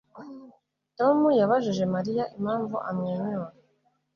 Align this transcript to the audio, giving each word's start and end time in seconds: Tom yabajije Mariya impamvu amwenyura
Tom 0.97 1.17
yabajije 1.39 1.83
Mariya 1.95 2.23
impamvu 2.37 2.75
amwenyura 2.89 3.45